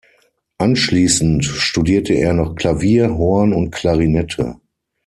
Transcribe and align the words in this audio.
Anschließend 0.57 1.45
studierte 1.45 2.15
er 2.15 2.33
noch 2.33 2.55
Klavier, 2.55 3.15
Horn 3.19 3.53
und 3.53 3.69
Klarinette. 3.69 4.57